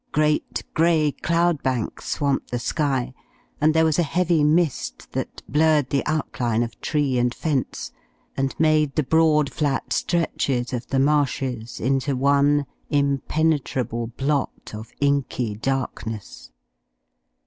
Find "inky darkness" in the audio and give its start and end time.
15.01-16.49